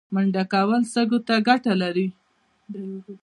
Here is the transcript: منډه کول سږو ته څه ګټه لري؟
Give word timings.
منډه 0.13 0.43
کول 0.53 0.81
سږو 0.93 1.19
ته 1.19 1.23
څه 1.27 1.35
ګټه 1.47 1.73
لري؟ 1.81 2.07